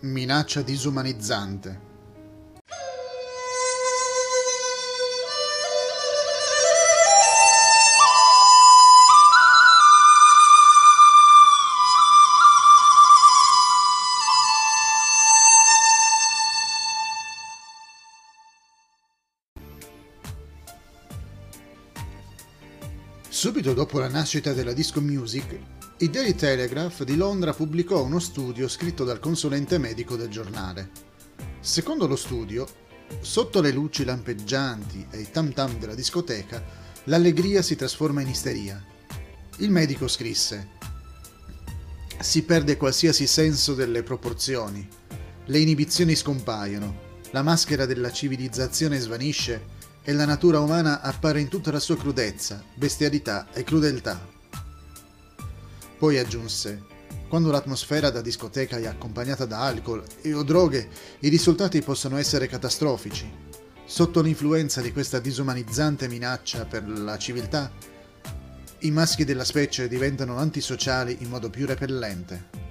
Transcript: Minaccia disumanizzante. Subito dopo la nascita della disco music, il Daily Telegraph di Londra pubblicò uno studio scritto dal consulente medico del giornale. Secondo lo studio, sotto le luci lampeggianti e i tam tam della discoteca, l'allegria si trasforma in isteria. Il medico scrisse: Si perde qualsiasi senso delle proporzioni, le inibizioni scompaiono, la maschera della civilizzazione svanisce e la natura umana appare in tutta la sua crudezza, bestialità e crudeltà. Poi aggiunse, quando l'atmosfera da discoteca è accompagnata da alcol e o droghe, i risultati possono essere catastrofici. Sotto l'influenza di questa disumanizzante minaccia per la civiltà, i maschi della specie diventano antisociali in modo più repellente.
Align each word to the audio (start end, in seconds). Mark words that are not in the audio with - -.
Minaccia 0.00 0.60
disumanizzante. 0.60 1.84
Subito 23.28 23.74
dopo 23.74 23.98
la 23.98 24.08
nascita 24.08 24.52
della 24.52 24.72
disco 24.72 25.00
music, 25.00 25.58
il 25.98 26.10
Daily 26.10 26.34
Telegraph 26.34 27.04
di 27.04 27.16
Londra 27.16 27.54
pubblicò 27.54 28.02
uno 28.02 28.18
studio 28.18 28.68
scritto 28.68 29.02
dal 29.02 29.18
consulente 29.18 29.78
medico 29.78 30.14
del 30.14 30.28
giornale. 30.28 30.90
Secondo 31.60 32.06
lo 32.06 32.16
studio, 32.16 32.68
sotto 33.20 33.62
le 33.62 33.70
luci 33.70 34.04
lampeggianti 34.04 35.06
e 35.10 35.20
i 35.20 35.30
tam 35.30 35.54
tam 35.54 35.78
della 35.78 35.94
discoteca, 35.94 36.62
l'allegria 37.04 37.62
si 37.62 37.76
trasforma 37.76 38.20
in 38.20 38.28
isteria. 38.28 38.84
Il 39.58 39.70
medico 39.70 40.06
scrisse: 40.06 40.68
Si 42.20 42.42
perde 42.42 42.76
qualsiasi 42.76 43.26
senso 43.26 43.72
delle 43.72 44.02
proporzioni, 44.02 44.86
le 45.46 45.58
inibizioni 45.58 46.14
scompaiono, 46.14 47.04
la 47.30 47.42
maschera 47.42 47.86
della 47.86 48.12
civilizzazione 48.12 48.98
svanisce 48.98 49.74
e 50.02 50.12
la 50.12 50.26
natura 50.26 50.60
umana 50.60 51.00
appare 51.00 51.40
in 51.40 51.48
tutta 51.48 51.72
la 51.72 51.80
sua 51.80 51.96
crudezza, 51.96 52.62
bestialità 52.74 53.50
e 53.54 53.64
crudeltà. 53.64 54.35
Poi 55.98 56.18
aggiunse, 56.18 56.82
quando 57.28 57.50
l'atmosfera 57.50 58.10
da 58.10 58.20
discoteca 58.20 58.76
è 58.76 58.86
accompagnata 58.86 59.46
da 59.46 59.60
alcol 59.60 60.04
e 60.20 60.34
o 60.34 60.42
droghe, 60.42 60.88
i 61.20 61.28
risultati 61.28 61.80
possono 61.80 62.18
essere 62.18 62.46
catastrofici. 62.46 63.32
Sotto 63.84 64.20
l'influenza 64.20 64.80
di 64.80 64.92
questa 64.92 65.18
disumanizzante 65.20 66.06
minaccia 66.06 66.66
per 66.66 66.86
la 66.88 67.16
civiltà, 67.16 67.72
i 68.80 68.90
maschi 68.90 69.24
della 69.24 69.44
specie 69.44 69.88
diventano 69.88 70.36
antisociali 70.36 71.16
in 71.20 71.30
modo 71.30 71.48
più 71.48 71.66
repellente. 71.66 72.65